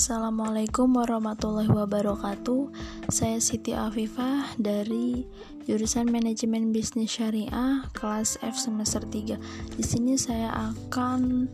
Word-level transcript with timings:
Assalamualaikum 0.00 0.96
warahmatullahi 0.96 1.68
wabarakatuh. 1.68 2.72
Saya 3.12 3.36
Siti 3.36 3.76
Afifah 3.76 4.56
dari 4.56 5.28
jurusan 5.68 6.08
Manajemen 6.08 6.72
Bisnis 6.72 7.12
Syariah 7.12 7.84
kelas 7.92 8.40
F 8.40 8.56
semester 8.56 9.04
3. 9.04 9.36
Di 9.76 9.84
sini 9.84 10.16
saya 10.16 10.72
akan 10.72 11.52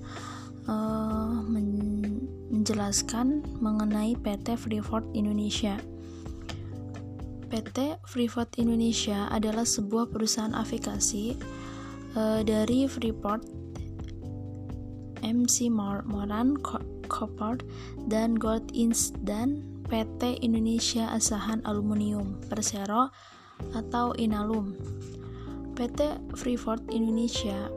uh, 0.71 1.43
men 1.43 2.22
menjelaskan 2.54 3.43
mengenai 3.59 4.14
PT 4.14 4.54
Freeport 4.54 5.11
Indonesia. 5.11 5.82
PT 7.50 7.99
Freeport 8.07 8.63
Indonesia 8.63 9.26
adalah 9.26 9.67
sebuah 9.67 10.07
perusahaan 10.14 10.54
aviasi 10.54 11.35
uh, 12.14 12.46
dari 12.46 12.86
Freeport 12.86 13.43
MC 15.26 15.67
Moran 16.07 16.63
Copper 17.07 17.59
dan 18.11 18.37
Gold 18.37 18.71
Inc 18.75 19.15
dan 19.23 19.63
PT 19.87 20.43
Indonesia 20.43 21.07
Asahan 21.15 21.63
Aluminium 21.63 22.37
Persero 22.51 23.09
atau 23.73 24.13
Inalum. 24.19 24.75
PT 25.77 26.21
Freeport 26.35 26.82
Indonesia 26.91 27.71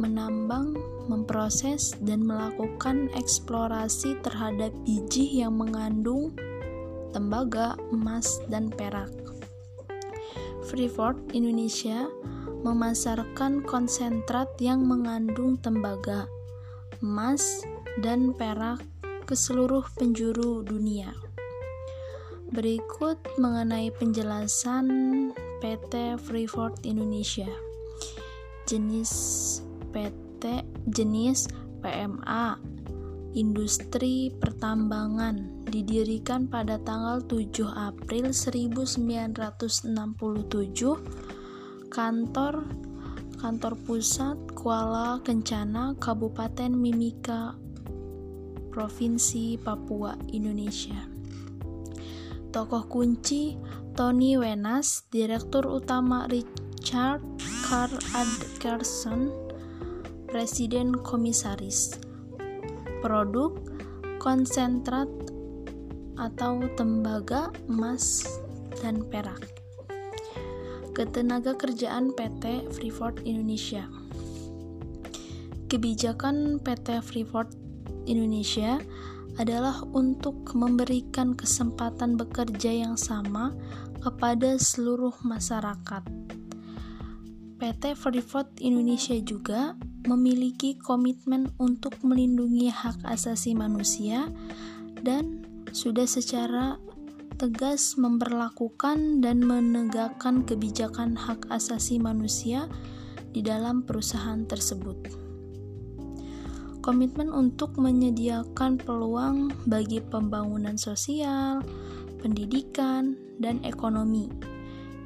menambang, 0.00 0.74
memproses, 1.06 1.94
dan 2.00 2.24
melakukan 2.24 3.12
eksplorasi 3.12 4.18
terhadap 4.24 4.72
biji 4.82 5.44
yang 5.44 5.60
mengandung 5.60 6.32
tembaga, 7.12 7.76
emas, 7.92 8.40
dan 8.48 8.72
perak. 8.72 9.12
Freeport 10.66 11.18
Indonesia 11.36 12.08
memasarkan 12.62 13.66
konsentrat 13.66 14.48
yang 14.62 14.86
mengandung 14.86 15.58
tembaga, 15.60 16.30
emas, 17.02 17.66
dan 18.00 18.32
perak 18.32 18.80
ke 19.28 19.36
seluruh 19.36 19.84
penjuru 19.98 20.64
dunia. 20.64 21.12
Berikut 22.52 23.16
mengenai 23.40 23.92
penjelasan 23.96 24.86
PT 25.60 26.20
Freeport 26.20 26.84
Indonesia. 26.84 27.48
Jenis 28.68 29.12
PT 29.92 30.64
jenis 30.88 31.48
PMA 31.80 32.56
Industri 33.32 34.28
Pertambangan 34.36 35.64
didirikan 35.64 36.44
pada 36.52 36.76
tanggal 36.84 37.24
7 37.24 37.64
April 37.64 38.28
1967 38.36 39.40
kantor 41.88 42.54
kantor 43.40 43.74
pusat 43.88 44.36
Kuala 44.52 45.16
Kencana 45.24 45.96
Kabupaten 45.96 46.76
Mimika 46.76 47.61
Provinsi 48.72 49.60
Papua, 49.60 50.16
Indonesia. 50.32 50.96
Tokoh 52.48 52.88
kunci 52.88 53.60
Tony 53.92 54.40
Wenas, 54.40 55.04
Direktur 55.12 55.68
Utama 55.68 56.24
Richard 56.32 57.20
Carl 57.68 57.92
Adkerson, 58.16 59.28
Presiden 60.32 60.96
Komisaris. 60.96 62.00
Produk 63.04 63.60
konsentrat 64.16 65.08
atau 66.16 66.64
tembaga 66.76 67.52
emas 67.68 68.24
dan 68.80 69.04
perak. 69.08 69.48
Ketenaga 70.92 71.56
kerjaan 71.56 72.12
PT 72.12 72.68
Freeport 72.72 73.24
Indonesia. 73.24 73.88
Kebijakan 75.72 76.60
PT 76.60 77.00
Freeport 77.00 77.61
Indonesia 78.06 78.80
adalah 79.40 79.80
untuk 79.96 80.52
memberikan 80.52 81.32
kesempatan 81.32 82.20
bekerja 82.20 82.68
yang 82.68 83.00
sama 83.00 83.56
kepada 84.02 84.60
seluruh 84.60 85.14
masyarakat. 85.24 86.04
PT 87.62 87.94
Freeport 87.94 88.58
Indonesia 88.58 89.14
juga 89.22 89.78
memiliki 90.10 90.74
komitmen 90.82 91.54
untuk 91.62 91.94
melindungi 92.02 92.66
hak 92.74 93.06
asasi 93.06 93.54
manusia 93.54 94.26
dan 95.06 95.46
sudah 95.70 96.04
secara 96.04 96.82
tegas 97.38 97.94
memperlakukan 97.94 99.22
dan 99.22 99.46
menegakkan 99.46 100.42
kebijakan 100.42 101.14
hak 101.14 101.46
asasi 101.54 102.02
manusia 102.02 102.66
di 103.30 103.40
dalam 103.40 103.86
perusahaan 103.86 104.42
tersebut 104.44 105.21
komitmen 106.82 107.30
untuk 107.30 107.78
menyediakan 107.78 108.76
peluang 108.82 109.54
bagi 109.70 110.02
pembangunan 110.02 110.74
sosial, 110.74 111.62
pendidikan, 112.18 113.14
dan 113.38 113.62
ekonomi 113.62 114.26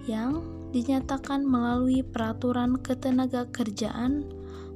yang 0.09 0.41
dinyatakan 0.73 1.45
melalui 1.45 2.01
peraturan 2.03 2.81
ketenaga 2.81 3.47
kerjaan, 3.53 4.25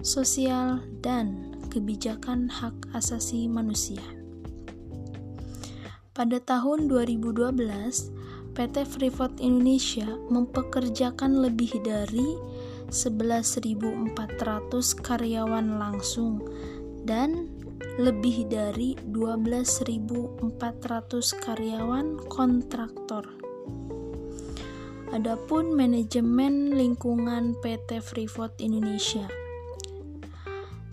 sosial, 0.04 0.84
dan 1.00 1.56
kebijakan 1.72 2.52
hak 2.52 2.74
asasi 2.92 3.48
manusia. 3.48 4.02
Pada 6.10 6.36
tahun 6.42 6.90
2012, 6.90 8.52
PT 8.52 8.76
Freeport 8.84 9.38
Indonesia 9.38 10.10
mempekerjakan 10.28 11.38
lebih 11.38 11.70
dari 11.80 12.34
11.400 12.90 14.18
karyawan 14.98 15.66
langsung 15.78 16.42
dan 17.10 17.50
lebih 17.98 18.46
dari 18.46 18.94
12.400 19.10 20.46
karyawan 21.42 22.22
kontraktor. 22.30 23.26
Adapun 25.10 25.74
manajemen 25.74 26.70
lingkungan 26.70 27.58
PT 27.58 27.98
Freeport 27.98 28.62
Indonesia. 28.62 29.26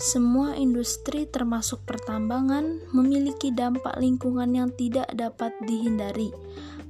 Semua 0.01 0.57
industri 0.57 1.29
termasuk 1.29 1.85
pertambangan 1.85 2.81
memiliki 2.97 3.53
dampak 3.53 3.93
lingkungan 4.01 4.57
yang 4.57 4.73
tidak 4.73 5.05
dapat 5.13 5.53
dihindari, 5.69 6.33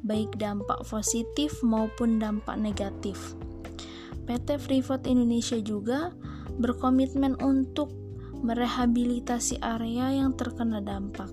baik 0.07 0.39
dampak 0.39 0.87
positif 0.87 1.59
maupun 1.59 2.15
dampak 2.15 2.55
negatif. 2.55 3.35
PT 4.23 4.55
Freeport 4.59 5.03
Indonesia 5.03 5.59
juga 5.59 6.15
berkomitmen 6.59 7.35
untuk 7.43 8.06
merehabilitasi 8.41 9.61
area 9.61 10.13
yang 10.13 10.33
terkena 10.37 10.81
dampak 10.81 11.29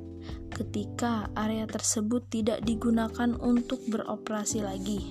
ketika 0.55 1.27
area 1.35 1.67
tersebut 1.67 2.31
tidak 2.31 2.63
digunakan 2.63 3.35
untuk 3.43 3.83
beroperasi 3.91 4.63
lagi. 4.63 5.03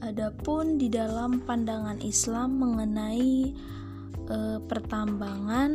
Adapun 0.00 0.80
di 0.80 0.90
dalam 0.90 1.44
pandangan 1.44 2.00
Islam 2.02 2.58
mengenai 2.58 3.54
e, 4.26 4.38
pertambangan 4.64 5.70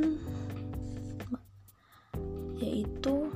yaitu 2.60 3.32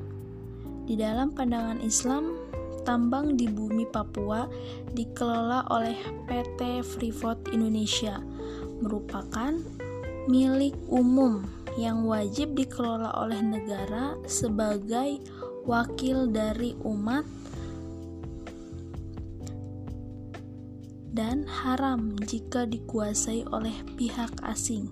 di 0.90 0.98
dalam 0.98 1.32
pandangan 1.32 1.80
Islam 1.86 2.36
tambang 2.84 3.36
di 3.36 3.46
bumi 3.48 3.86
Papua 3.88 4.48
dikelola 4.94 5.68
oleh 5.70 5.98
PT 6.26 6.84
Freeport 6.84 7.52
Indonesia, 7.52 8.20
merupakan 8.80 9.56
milik 10.30 10.78
umum 10.90 11.46
yang 11.78 12.04
wajib 12.06 12.54
dikelola 12.58 13.14
oleh 13.24 13.40
negara 13.42 14.18
sebagai 14.26 15.22
wakil 15.70 16.32
dari 16.32 16.74
umat 16.82 17.24
dan 21.14 21.44
haram 21.50 22.16
jika 22.24 22.64
dikuasai 22.64 23.44
oleh 23.50 23.76
pihak 23.98 24.32
asing. 24.46 24.88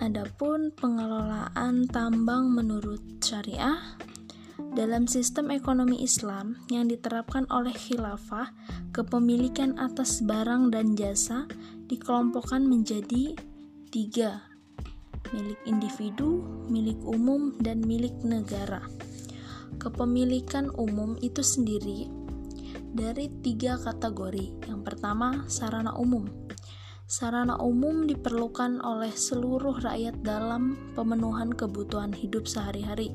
Adapun 0.00 0.72
pengelolaan 0.72 1.84
tambang 1.84 2.48
menurut 2.56 3.04
syariah 3.20 4.00
dalam 4.76 5.08
sistem 5.08 5.50
ekonomi 5.50 6.00
Islam 6.04 6.60
yang 6.70 6.86
diterapkan 6.86 7.48
oleh 7.50 7.72
khilafah, 7.74 8.52
kepemilikan 8.94 9.76
atas 9.80 10.22
barang 10.22 10.70
dan 10.70 10.94
jasa 10.94 11.50
dikelompokkan 11.90 12.62
menjadi 12.62 13.34
tiga, 13.90 14.46
milik 15.34 15.58
individu, 15.66 16.44
milik 16.70 17.00
umum, 17.02 17.56
dan 17.58 17.82
milik 17.82 18.14
negara. 18.22 18.84
Kepemilikan 19.80 20.70
umum 20.76 21.16
itu 21.24 21.40
sendiri 21.42 22.06
dari 22.92 23.32
tiga 23.40 23.80
kategori. 23.80 24.68
Yang 24.68 24.80
pertama, 24.84 25.48
sarana 25.48 25.96
umum 25.96 26.28
sarana 27.10 27.58
umum 27.58 28.06
diperlukan 28.06 28.78
oleh 28.86 29.10
seluruh 29.10 29.82
rakyat 29.82 30.22
dalam 30.22 30.78
pemenuhan 30.94 31.50
kebutuhan 31.50 32.14
hidup 32.14 32.46
sehari-hari, 32.46 33.10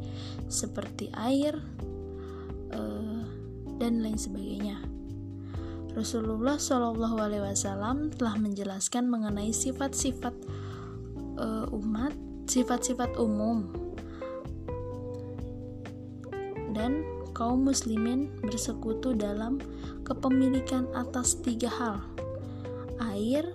seperti 0.51 1.07
air 1.15 1.55
uh, 2.75 3.23
dan 3.79 4.03
lain 4.03 4.19
sebagainya. 4.19 4.83
Rasulullah 5.95 6.59
Wasallam 6.59 8.11
telah 8.11 8.35
menjelaskan 8.35 9.07
mengenai 9.07 9.55
sifat-sifat 9.55 10.35
uh, 11.39 11.71
umat 11.71 12.11
sifat-sifat 12.51 13.15
umum 13.15 13.71
dan 16.75 16.99
kaum 17.31 17.63
muslimin 17.63 18.27
bersekutu 18.43 19.15
dalam 19.15 19.63
kepemilikan 20.03 20.91
atas 20.91 21.39
tiga 21.39 21.71
hal 21.71 22.03
air, 23.15 23.47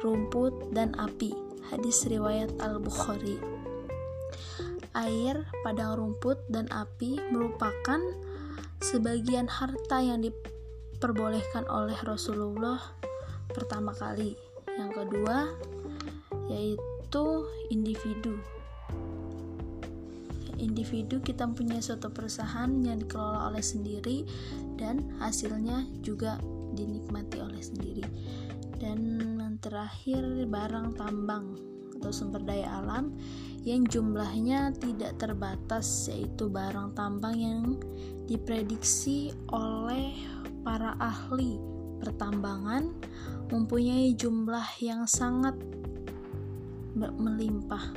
rumput, 0.00 0.72
dan 0.72 0.92
api 0.98 1.32
hadis 1.70 2.04
riwayat 2.08 2.50
Al-Bukhari 2.58 3.60
air, 4.94 5.46
padang 5.62 5.98
rumput, 5.98 6.38
dan 6.50 6.66
api 6.74 7.18
merupakan 7.30 8.00
sebagian 8.82 9.46
harta 9.46 10.02
yang 10.02 10.24
diperbolehkan 10.24 11.68
oleh 11.70 11.96
Rasulullah 12.02 12.80
pertama 13.50 13.94
kali. 13.94 14.34
Yang 14.66 14.90
kedua 15.04 15.36
yaitu 16.50 17.24
individu. 17.70 18.38
Individu 20.60 21.24
kita 21.24 21.48
punya 21.48 21.80
suatu 21.80 22.12
perusahaan 22.12 22.68
yang 22.84 23.00
dikelola 23.00 23.48
oleh 23.48 23.64
sendiri 23.64 24.28
dan 24.76 25.08
hasilnya 25.16 25.88
juga 26.04 26.36
dinikmati 26.74 27.38
oleh 27.40 27.62
sendiri. 27.62 28.04
Dan 28.80 29.20
yang 29.38 29.56
terakhir 29.60 30.24
barang 30.48 30.96
tambang 30.96 31.58
atau 32.00 32.08
sumber 32.08 32.40
daya 32.40 32.80
alam 32.80 33.12
yang 33.60 33.84
jumlahnya 33.84 34.72
tidak 34.80 35.20
terbatas 35.20 36.08
yaitu 36.08 36.48
barang 36.48 36.96
tambang 36.96 37.36
yang 37.36 37.76
diprediksi 38.24 39.36
oleh 39.52 40.16
para 40.64 40.96
ahli 40.96 41.60
pertambangan 42.00 42.88
mempunyai 43.52 44.16
jumlah 44.16 44.64
yang 44.80 45.04
sangat 45.04 45.52
melimpah. 46.96 47.92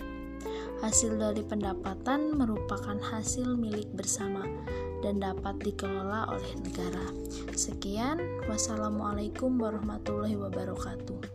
Hasil 0.84 1.16
dari 1.16 1.40
pendapatan 1.48 2.36
merupakan 2.36 3.00
hasil 3.00 3.56
milik 3.56 3.88
bersama 3.96 4.44
dan 5.04 5.20
dapat 5.20 5.60
dikelola 5.60 6.32
oleh 6.32 6.52
negara. 6.64 7.06
Sekian, 7.52 8.18
wassalamualaikum 8.48 9.60
warahmatullahi 9.60 10.40
wabarakatuh. 10.40 11.32